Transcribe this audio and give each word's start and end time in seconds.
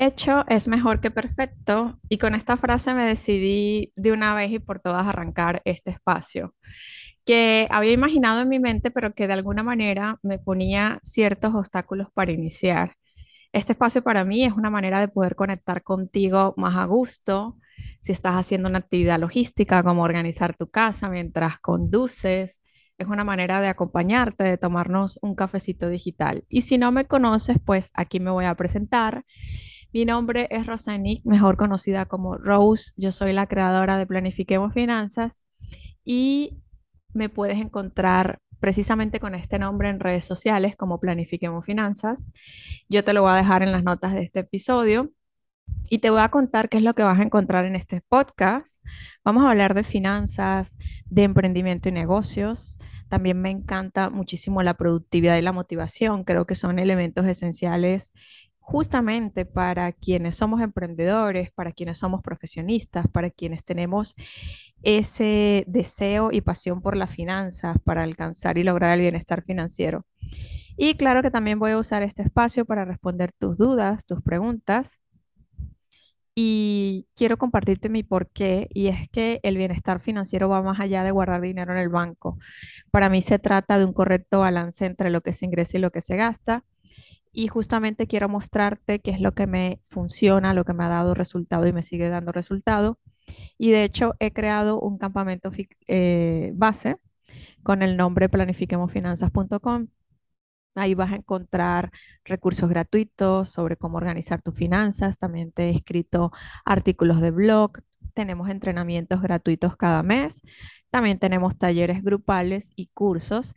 Hecho 0.00 0.44
es 0.48 0.68
mejor 0.68 1.00
que 1.00 1.10
perfecto 1.10 1.98
y 2.08 2.18
con 2.18 2.36
esta 2.36 2.56
frase 2.56 2.94
me 2.94 3.04
decidí 3.04 3.92
de 3.96 4.12
una 4.12 4.32
vez 4.32 4.52
y 4.52 4.60
por 4.60 4.78
todas 4.78 5.06
arrancar 5.08 5.60
este 5.64 5.90
espacio 5.90 6.54
que 7.26 7.66
había 7.70 7.92
imaginado 7.92 8.40
en 8.40 8.48
mi 8.48 8.60
mente, 8.60 8.90
pero 8.92 9.14
que 9.14 9.26
de 9.26 9.34
alguna 9.34 9.62
manera 9.64 10.18
me 10.22 10.38
ponía 10.38 11.00
ciertos 11.02 11.54
obstáculos 11.54 12.08
para 12.14 12.32
iniciar. 12.32 12.96
Este 13.52 13.72
espacio 13.72 14.02
para 14.02 14.24
mí 14.24 14.44
es 14.44 14.52
una 14.54 14.70
manera 14.70 15.00
de 15.00 15.08
poder 15.08 15.34
conectar 15.36 15.82
contigo 15.82 16.54
más 16.56 16.76
a 16.76 16.86
gusto. 16.86 17.56
Si 18.00 18.12
estás 18.12 18.34
haciendo 18.34 18.68
una 18.68 18.78
actividad 18.78 19.18
logística 19.20 19.82
como 19.82 20.04
organizar 20.04 20.56
tu 20.56 20.70
casa 20.70 21.10
mientras 21.10 21.58
conduces, 21.60 22.60
es 22.98 23.06
una 23.08 23.24
manera 23.24 23.60
de 23.60 23.68
acompañarte, 23.68 24.44
de 24.44 24.58
tomarnos 24.58 25.18
un 25.22 25.34
cafecito 25.34 25.88
digital. 25.88 26.44
Y 26.48 26.62
si 26.62 26.78
no 26.78 26.92
me 26.92 27.06
conoces, 27.06 27.58
pues 27.64 27.90
aquí 27.94 28.20
me 28.20 28.30
voy 28.30 28.46
a 28.46 28.54
presentar. 28.54 29.24
Mi 29.90 30.04
nombre 30.04 30.48
es 30.50 30.66
Rosanic, 30.66 31.24
mejor 31.24 31.56
conocida 31.56 32.04
como 32.04 32.36
Rose. 32.36 32.92
Yo 32.98 33.10
soy 33.10 33.32
la 33.32 33.46
creadora 33.46 33.96
de 33.96 34.06
Planifiquemos 34.06 34.74
Finanzas 34.74 35.42
y 36.04 36.58
me 37.14 37.30
puedes 37.30 37.56
encontrar 37.56 38.38
precisamente 38.60 39.18
con 39.18 39.34
este 39.34 39.58
nombre 39.58 39.88
en 39.88 39.98
redes 39.98 40.26
sociales 40.26 40.76
como 40.76 41.00
Planifiquemos 41.00 41.64
Finanzas. 41.64 42.28
Yo 42.90 43.02
te 43.02 43.14
lo 43.14 43.22
voy 43.22 43.30
a 43.30 43.36
dejar 43.36 43.62
en 43.62 43.72
las 43.72 43.82
notas 43.82 44.12
de 44.12 44.22
este 44.22 44.40
episodio 44.40 45.10
y 45.88 46.00
te 46.00 46.10
voy 46.10 46.20
a 46.20 46.28
contar 46.28 46.68
qué 46.68 46.76
es 46.76 46.82
lo 46.82 46.94
que 46.94 47.02
vas 47.02 47.18
a 47.18 47.22
encontrar 47.22 47.64
en 47.64 47.74
este 47.74 48.02
podcast. 48.02 48.84
Vamos 49.24 49.46
a 49.46 49.50
hablar 49.50 49.72
de 49.72 49.84
finanzas, 49.84 50.76
de 51.06 51.22
emprendimiento 51.22 51.88
y 51.88 51.92
negocios. 51.92 52.78
También 53.08 53.40
me 53.40 53.48
encanta 53.48 54.10
muchísimo 54.10 54.62
la 54.62 54.74
productividad 54.74 55.38
y 55.38 55.42
la 55.42 55.52
motivación. 55.52 56.24
Creo 56.24 56.46
que 56.46 56.54
son 56.54 56.78
elementos 56.78 57.24
esenciales 57.24 58.12
justamente 58.68 59.46
para 59.46 59.92
quienes 59.92 60.36
somos 60.36 60.60
emprendedores, 60.60 61.50
para 61.50 61.72
quienes 61.72 61.96
somos 61.96 62.20
profesionistas, 62.20 63.06
para 63.08 63.30
quienes 63.30 63.64
tenemos 63.64 64.14
ese 64.82 65.64
deseo 65.66 66.28
y 66.32 66.42
pasión 66.42 66.82
por 66.82 66.94
las 66.94 67.10
finanzas, 67.10 67.78
para 67.82 68.02
alcanzar 68.02 68.58
y 68.58 68.64
lograr 68.64 68.92
el 68.92 69.00
bienestar 69.00 69.42
financiero. 69.42 70.04
Y 70.76 70.96
claro 70.96 71.22
que 71.22 71.30
también 71.30 71.58
voy 71.58 71.70
a 71.70 71.78
usar 71.78 72.02
este 72.02 72.20
espacio 72.20 72.66
para 72.66 72.84
responder 72.84 73.32
tus 73.32 73.56
dudas, 73.56 74.04
tus 74.04 74.20
preguntas. 74.20 75.00
Y 76.34 77.06
quiero 77.16 77.38
compartirte 77.38 77.88
mi 77.88 78.02
porqué, 78.02 78.68
y 78.74 78.88
es 78.88 79.08
que 79.08 79.40
el 79.44 79.56
bienestar 79.56 79.98
financiero 79.98 80.50
va 80.50 80.60
más 80.60 80.78
allá 80.78 81.04
de 81.04 81.10
guardar 81.10 81.40
dinero 81.40 81.72
en 81.72 81.78
el 81.78 81.88
banco. 81.88 82.38
Para 82.90 83.08
mí 83.08 83.22
se 83.22 83.38
trata 83.38 83.78
de 83.78 83.86
un 83.86 83.94
correcto 83.94 84.40
balance 84.40 84.84
entre 84.84 85.08
lo 85.08 85.22
que 85.22 85.32
se 85.32 85.46
ingresa 85.46 85.78
y 85.78 85.80
lo 85.80 85.90
que 85.90 86.02
se 86.02 86.16
gasta 86.16 86.64
y 87.32 87.48
justamente 87.48 88.06
quiero 88.06 88.28
mostrarte 88.28 89.00
qué 89.00 89.10
es 89.10 89.20
lo 89.20 89.32
que 89.32 89.46
me 89.46 89.80
funciona, 89.88 90.54
lo 90.54 90.64
que 90.64 90.74
me 90.74 90.84
ha 90.84 90.88
dado 90.88 91.14
resultado 91.14 91.66
y 91.66 91.72
me 91.72 91.82
sigue 91.82 92.08
dando 92.08 92.32
resultado. 92.32 92.98
Y 93.58 93.70
de 93.70 93.84
hecho 93.84 94.14
he 94.20 94.32
creado 94.32 94.80
un 94.80 94.98
campamento 94.98 95.50
eh, 95.86 96.52
base 96.54 96.96
con 97.62 97.82
el 97.82 97.96
nombre 97.96 98.28
planifiquemosfinanzas.com. 98.28 99.88
Ahí 100.74 100.94
vas 100.94 101.12
a 101.12 101.16
encontrar 101.16 101.90
recursos 102.24 102.68
gratuitos 102.70 103.50
sobre 103.50 103.76
cómo 103.76 103.96
organizar 103.98 104.42
tus 104.42 104.54
finanzas. 104.54 105.18
También 105.18 105.50
te 105.52 105.64
he 105.64 105.70
escrito 105.70 106.30
artículos 106.64 107.20
de 107.20 107.32
blog. 107.32 107.80
Tenemos 108.14 108.48
entrenamientos 108.48 109.20
gratuitos 109.20 109.76
cada 109.76 110.02
mes. 110.02 110.40
También 110.90 111.18
tenemos 111.18 111.58
talleres 111.58 112.02
grupales 112.02 112.70
y 112.76 112.88
cursos. 112.94 113.54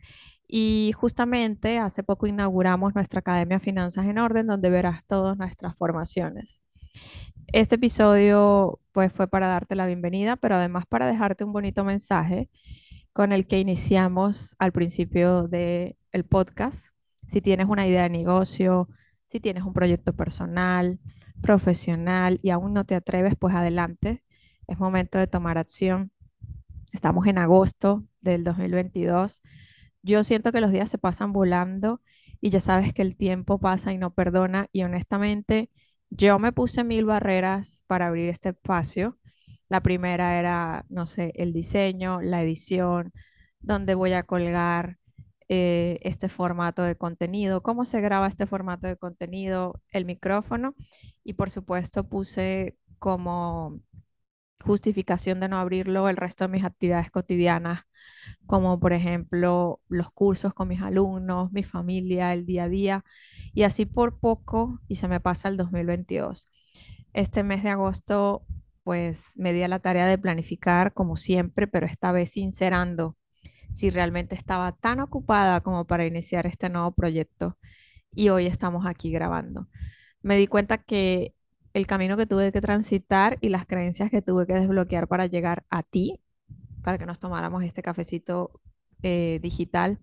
Y 0.54 0.92
justamente 0.94 1.78
hace 1.78 2.02
poco 2.02 2.26
inauguramos 2.26 2.94
nuestra 2.94 3.20
Academia 3.20 3.58
Finanzas 3.58 4.06
en 4.06 4.18
Orden, 4.18 4.46
donde 4.46 4.68
verás 4.68 5.02
todas 5.06 5.38
nuestras 5.38 5.74
formaciones. 5.76 6.60
Este 7.46 7.76
episodio 7.76 8.78
pues 8.92 9.10
fue 9.14 9.28
para 9.28 9.46
darte 9.46 9.76
la 9.76 9.86
bienvenida, 9.86 10.36
pero 10.36 10.56
además 10.56 10.84
para 10.86 11.06
dejarte 11.06 11.44
un 11.44 11.54
bonito 11.54 11.84
mensaje 11.84 12.50
con 13.14 13.32
el 13.32 13.46
que 13.46 13.60
iniciamos 13.60 14.54
al 14.58 14.72
principio 14.72 15.48
del 15.48 15.96
el 16.12 16.24
podcast. 16.24 16.88
Si 17.28 17.40
tienes 17.40 17.66
una 17.66 17.86
idea 17.86 18.02
de 18.02 18.10
negocio, 18.10 18.90
si 19.28 19.40
tienes 19.40 19.62
un 19.62 19.72
proyecto 19.72 20.14
personal, 20.14 21.00
profesional 21.40 22.40
y 22.42 22.50
aún 22.50 22.74
no 22.74 22.84
te 22.84 22.94
atreves, 22.94 23.36
pues 23.38 23.54
adelante. 23.54 24.22
Es 24.66 24.78
momento 24.78 25.16
de 25.16 25.26
tomar 25.28 25.56
acción. 25.56 26.12
Estamos 26.92 27.26
en 27.26 27.38
agosto 27.38 28.04
del 28.20 28.44
2022 28.44 29.40
yo 30.02 30.24
siento 30.24 30.52
que 30.52 30.60
los 30.60 30.72
días 30.72 30.90
se 30.90 30.98
pasan 30.98 31.32
volando 31.32 32.00
y 32.40 32.50
ya 32.50 32.60
sabes 32.60 32.92
que 32.94 33.02
el 33.02 33.16
tiempo 33.16 33.58
pasa 33.58 33.92
y 33.92 33.98
no 33.98 34.12
perdona 34.14 34.68
y 34.72 34.82
honestamente 34.82 35.70
yo 36.10 36.38
me 36.38 36.52
puse 36.52 36.84
mil 36.84 37.04
barreras 37.06 37.82
para 37.86 38.08
abrir 38.08 38.28
este 38.28 38.50
espacio. 38.50 39.18
La 39.68 39.80
primera 39.82 40.38
era, 40.38 40.84
no 40.90 41.06
sé, 41.06 41.32
el 41.36 41.52
diseño, 41.52 42.20
la 42.20 42.42
edición, 42.42 43.12
dónde 43.60 43.94
voy 43.94 44.12
a 44.12 44.24
colgar 44.24 44.98
eh, 45.48 45.98
este 46.02 46.28
formato 46.28 46.82
de 46.82 46.96
contenido, 46.96 47.62
cómo 47.62 47.84
se 47.84 48.00
graba 48.00 48.26
este 48.26 48.46
formato 48.46 48.86
de 48.86 48.96
contenido, 48.96 49.80
el 49.90 50.04
micrófono 50.04 50.74
y 51.24 51.34
por 51.34 51.50
supuesto 51.50 52.08
puse 52.08 52.76
como 52.98 53.80
justificación 54.62 55.40
de 55.40 55.48
no 55.48 55.58
abrirlo 55.58 56.08
el 56.08 56.16
resto 56.16 56.44
de 56.44 56.48
mis 56.48 56.64
actividades 56.64 57.10
cotidianas, 57.10 57.82
como 58.46 58.80
por 58.80 58.92
ejemplo 58.92 59.80
los 59.88 60.10
cursos 60.12 60.54
con 60.54 60.68
mis 60.68 60.82
alumnos, 60.82 61.52
mi 61.52 61.62
familia, 61.62 62.32
el 62.32 62.46
día 62.46 62.64
a 62.64 62.68
día, 62.68 63.04
y 63.54 63.64
así 63.64 63.86
por 63.86 64.18
poco 64.18 64.80
y 64.88 64.96
se 64.96 65.08
me 65.08 65.20
pasa 65.20 65.48
el 65.48 65.56
2022. 65.56 66.48
Este 67.12 67.42
mes 67.42 67.62
de 67.62 67.70
agosto, 67.70 68.44
pues 68.84 69.22
me 69.36 69.52
di 69.52 69.62
a 69.62 69.68
la 69.68 69.80
tarea 69.80 70.06
de 70.06 70.18
planificar 70.18 70.92
como 70.94 71.16
siempre, 71.16 71.66
pero 71.66 71.86
esta 71.86 72.12
vez 72.12 72.32
sincerando 72.32 73.16
si 73.72 73.90
realmente 73.90 74.34
estaba 74.34 74.72
tan 74.72 75.00
ocupada 75.00 75.60
como 75.62 75.86
para 75.86 76.06
iniciar 76.06 76.46
este 76.46 76.68
nuevo 76.68 76.92
proyecto 76.92 77.58
y 78.14 78.28
hoy 78.28 78.46
estamos 78.46 78.86
aquí 78.86 79.10
grabando. 79.10 79.68
Me 80.22 80.36
di 80.36 80.46
cuenta 80.46 80.78
que 80.78 81.34
el 81.74 81.86
camino 81.86 82.16
que 82.16 82.26
tuve 82.26 82.52
que 82.52 82.60
transitar 82.60 83.38
y 83.40 83.48
las 83.48 83.66
creencias 83.66 84.10
que 84.10 84.22
tuve 84.22 84.46
que 84.46 84.54
desbloquear 84.54 85.08
para 85.08 85.26
llegar 85.26 85.64
a 85.70 85.82
ti, 85.82 86.20
para 86.82 86.98
que 86.98 87.06
nos 87.06 87.18
tomáramos 87.18 87.64
este 87.64 87.82
cafecito 87.82 88.60
eh, 89.02 89.38
digital. 89.42 89.98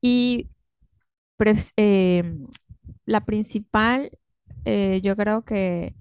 Y 0.00 0.48
eh, 1.76 2.22
la 3.06 3.24
principal, 3.24 4.10
eh, 4.64 5.00
yo 5.02 5.16
creo 5.16 5.44
que, 5.44 5.94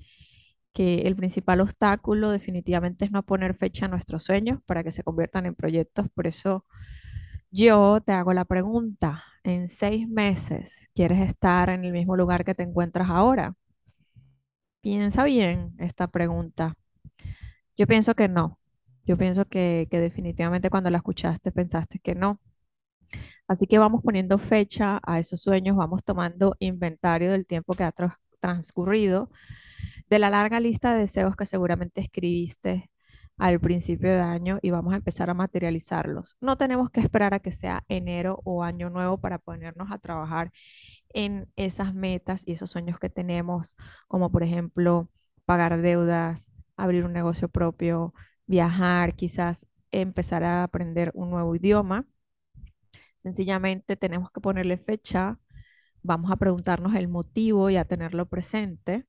que 0.73 1.01
el 1.01 1.15
principal 1.15 1.61
obstáculo 1.61 2.31
definitivamente 2.31 3.05
es 3.05 3.11
no 3.11 3.23
poner 3.25 3.55
fecha 3.55 3.85
a 3.85 3.89
nuestros 3.89 4.23
sueños 4.23 4.59
para 4.65 4.83
que 4.83 4.91
se 4.91 5.03
conviertan 5.03 5.45
en 5.45 5.55
proyectos. 5.55 6.07
Por 6.13 6.27
eso 6.27 6.65
yo 7.51 8.01
te 8.01 8.13
hago 8.13 8.33
la 8.33 8.45
pregunta, 8.45 9.23
en 9.43 9.69
seis 9.69 10.07
meses, 10.07 10.89
¿quieres 10.93 11.19
estar 11.21 11.69
en 11.69 11.85
el 11.85 11.91
mismo 11.93 12.15
lugar 12.17 12.45
que 12.45 12.55
te 12.55 12.63
encuentras 12.63 13.09
ahora? 13.09 13.55
Piensa 14.81 15.23
bien 15.25 15.73
esta 15.77 16.07
pregunta. 16.07 16.75
Yo 17.77 17.87
pienso 17.87 18.15
que 18.15 18.27
no. 18.27 18.59
Yo 19.05 19.17
pienso 19.17 19.45
que, 19.45 19.87
definitivamente 19.91 20.69
cuando 20.69 20.89
la 20.89 20.97
escuchaste 20.97 21.51
pensaste 21.51 21.99
que 21.99 22.15
no. 22.15 22.39
Así 23.47 23.67
que 23.67 23.79
vamos 23.79 24.01
poniendo 24.03 24.37
fecha 24.37 24.99
a 25.03 25.19
esos 25.19 25.41
sueños, 25.41 25.75
vamos 25.75 26.03
tomando 26.03 26.55
inventario 26.59 27.31
del 27.31 27.47
tiempo 27.47 27.73
que 27.73 27.83
ha 27.83 27.93
transcurrido, 28.39 29.31
de 30.09 30.19
la 30.19 30.29
larga 30.29 30.59
lista 30.59 30.93
de 30.93 31.01
deseos 31.01 31.35
que 31.35 31.45
seguramente 31.45 32.01
escribiste 32.01 32.89
al 33.39 33.59
principio 33.59 34.09
de 34.09 34.21
año 34.21 34.59
y 34.61 34.69
vamos 34.71 34.93
a 34.93 34.97
empezar 34.97 35.29
a 35.29 35.33
materializarlos. 35.33 36.37
No 36.41 36.57
tenemos 36.57 36.89
que 36.91 36.99
esperar 36.99 37.33
a 37.33 37.39
que 37.39 37.51
sea 37.51 37.85
enero 37.87 38.41
o 38.43 38.63
año 38.63 38.89
nuevo 38.89 39.19
para 39.19 39.39
ponernos 39.39 39.91
a 39.91 39.97
trabajar 39.97 40.51
en 41.13 41.49
esas 41.55 41.95
metas 41.95 42.43
y 42.45 42.51
esos 42.53 42.71
sueños 42.71 42.99
que 42.99 43.09
tenemos, 43.09 43.77
como 44.07 44.31
por 44.31 44.43
ejemplo 44.43 45.09
pagar 45.45 45.81
deudas, 45.81 46.51
abrir 46.77 47.05
un 47.05 47.13
negocio 47.13 47.49
propio, 47.49 48.13
viajar, 48.45 49.15
quizás 49.15 49.65
empezar 49.91 50.43
a 50.43 50.63
aprender 50.63 51.11
un 51.15 51.31
nuevo 51.31 51.55
idioma. 51.55 52.05
Sencillamente 53.17 53.95
tenemos 53.95 54.31
que 54.31 54.41
ponerle 54.41 54.77
fecha, 54.77 55.39
vamos 56.03 56.31
a 56.31 56.37
preguntarnos 56.37 56.95
el 56.95 57.07
motivo 57.07 57.69
y 57.69 57.77
a 57.77 57.85
tenerlo 57.85 58.27
presente, 58.27 59.05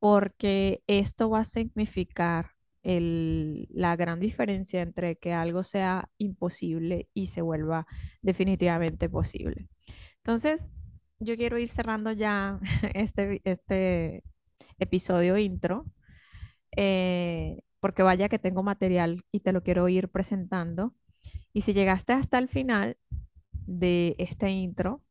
porque 0.00 0.82
esto 0.86 1.30
va 1.30 1.40
a 1.40 1.44
significar 1.44 2.55
la 2.88 3.96
gran 3.96 4.20
diferencia 4.20 4.80
entre 4.80 5.16
que 5.16 5.32
algo 5.32 5.64
sea 5.64 6.08
imposible 6.18 7.08
y 7.14 7.26
se 7.26 7.42
vuelva 7.42 7.86
definitivamente 8.22 9.08
posible. 9.08 9.68
Entonces, 10.18 10.70
yo 11.18 11.36
quiero 11.36 11.58
ir 11.58 11.68
cerrando 11.68 12.12
ya 12.12 12.60
este, 12.94 13.40
este 13.44 14.22
episodio 14.78 15.36
intro, 15.36 15.86
eh, 16.76 17.62
porque 17.80 18.02
vaya 18.02 18.28
que 18.28 18.38
tengo 18.38 18.62
material 18.62 19.24
y 19.32 19.40
te 19.40 19.52
lo 19.52 19.62
quiero 19.62 19.88
ir 19.88 20.08
presentando. 20.08 20.94
Y 21.52 21.62
si 21.62 21.72
llegaste 21.72 22.12
hasta 22.12 22.38
el 22.38 22.48
final 22.48 22.96
de 23.50 24.14
este 24.18 24.50
intro, 24.50 25.02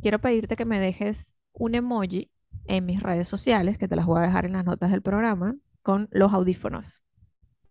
quiero 0.00 0.20
pedirte 0.20 0.56
que 0.56 0.64
me 0.64 0.78
dejes 0.78 1.34
un 1.52 1.74
emoji 1.74 2.30
en 2.66 2.86
mis 2.86 3.02
redes 3.02 3.28
sociales, 3.28 3.78
que 3.78 3.88
te 3.88 3.96
las 3.96 4.06
voy 4.06 4.18
a 4.18 4.26
dejar 4.26 4.44
en 4.44 4.52
las 4.52 4.64
notas 4.64 4.90
del 4.90 5.02
programa, 5.02 5.56
con 5.82 6.08
los 6.12 6.32
audífonos. 6.32 7.02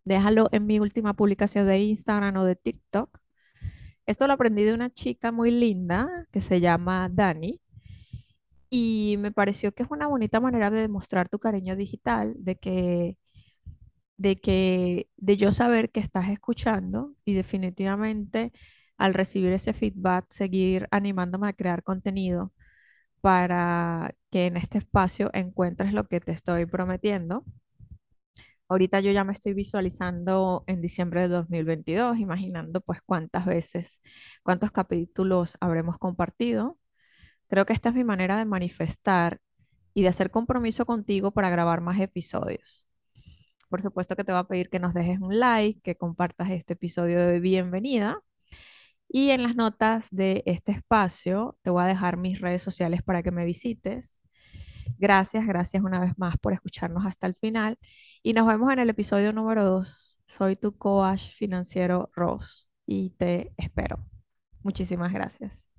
Déjalo 0.07 0.47
en 0.53 0.65
mi 0.65 0.79
última 0.79 1.13
publicación 1.13 1.67
de 1.67 1.79
Instagram 1.79 2.37
o 2.37 2.45
de 2.45 2.55
TikTok. 2.55 3.19
Esto 4.05 4.27
lo 4.27 4.33
aprendí 4.33 4.63
de 4.63 4.73
una 4.73 4.89
chica 4.89 5.33
muy 5.33 5.51
linda 5.51 6.27
que 6.31 6.39
se 6.41 6.61
llama 6.61 7.09
Dani 7.11 7.59
y 8.69 9.17
me 9.19 9.31
pareció 9.31 9.73
que 9.73 9.83
es 9.83 9.89
una 9.91 10.07
bonita 10.07 10.39
manera 10.39 10.69
de 10.71 10.81
demostrar 10.81 11.27
tu 11.29 11.39
cariño 11.39 11.75
digital, 11.75 12.35
de 12.37 12.55
que 12.57 13.17
de 14.17 14.37
que 14.39 15.09
de 15.17 15.37
yo 15.37 15.51
saber 15.53 15.91
que 15.91 15.99
estás 15.99 16.29
escuchando 16.29 17.13
y 17.25 17.33
definitivamente 17.33 18.51
al 18.97 19.13
recibir 19.13 19.51
ese 19.53 19.73
feedback 19.73 20.25
seguir 20.31 20.87
animándome 20.91 21.47
a 21.49 21.53
crear 21.53 21.83
contenido 21.83 22.53
para 23.21 24.15
que 24.31 24.47
en 24.47 24.57
este 24.57 24.79
espacio 24.79 25.31
encuentres 25.33 25.93
lo 25.93 26.05
que 26.05 26.21
te 26.21 26.31
estoy 26.33 26.65
prometiendo. 26.65 27.45
Ahorita 28.69 28.99
yo 28.99 29.11
ya 29.11 29.23
me 29.23 29.33
estoy 29.33 29.53
visualizando 29.53 30.63
en 30.67 30.81
diciembre 30.81 31.21
de 31.21 31.29
2022, 31.29 32.17
imaginando 32.19 32.81
pues 32.81 32.99
cuántas 33.05 33.45
veces, 33.45 34.01
cuántos 34.43 34.71
capítulos 34.71 35.57
habremos 35.61 35.97
compartido. 35.97 36.77
Creo 37.47 37.65
que 37.65 37.73
esta 37.73 37.89
es 37.89 37.95
mi 37.95 38.03
manera 38.03 38.37
de 38.37 38.45
manifestar 38.45 39.39
y 39.93 40.03
de 40.03 40.09
hacer 40.09 40.31
compromiso 40.31 40.85
contigo 40.85 41.31
para 41.31 41.49
grabar 41.49 41.81
más 41.81 41.99
episodios. 41.99 42.87
Por 43.69 43.81
supuesto 43.81 44.15
que 44.15 44.23
te 44.23 44.31
voy 44.31 44.39
a 44.41 44.43
pedir 44.45 44.69
que 44.69 44.79
nos 44.79 44.93
dejes 44.93 45.19
un 45.19 45.39
like, 45.39 45.81
que 45.81 45.95
compartas 45.97 46.49
este 46.51 46.73
episodio 46.73 47.19
de 47.25 47.39
bienvenida. 47.39 48.21
Y 49.09 49.31
en 49.31 49.43
las 49.43 49.55
notas 49.55 50.09
de 50.11 50.43
este 50.45 50.73
espacio 50.73 51.57
te 51.63 51.69
voy 51.69 51.83
a 51.83 51.87
dejar 51.87 52.17
mis 52.17 52.41
redes 52.41 52.61
sociales 52.61 53.01
para 53.03 53.23
que 53.23 53.31
me 53.31 53.45
visites. 53.45 54.19
Gracias, 54.97 55.45
gracias 55.45 55.83
una 55.83 55.99
vez 55.99 56.17
más 56.17 56.37
por 56.39 56.53
escucharnos 56.53 57.05
hasta 57.05 57.27
el 57.27 57.35
final. 57.35 57.77
Y 58.23 58.33
nos 58.33 58.47
vemos 58.47 58.71
en 58.73 58.79
el 58.79 58.89
episodio 58.89 59.33
número 59.33 59.63
2. 59.63 60.19
Soy 60.27 60.55
tu 60.55 60.77
coach 60.77 61.21
financiero 61.35 62.09
Rose 62.15 62.65
y 62.85 63.11
te 63.11 63.53
espero. 63.57 63.99
Muchísimas 64.63 65.13
gracias. 65.13 65.76